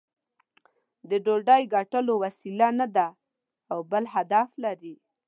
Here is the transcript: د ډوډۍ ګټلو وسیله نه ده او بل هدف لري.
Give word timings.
د 1.09 1.11
ډوډۍ 1.25 1.63
ګټلو 1.75 2.13
وسیله 2.23 2.67
نه 2.79 2.87
ده 2.95 3.07
او 3.71 3.79
بل 3.91 4.03
هدف 4.15 4.49
لري. 4.63 4.95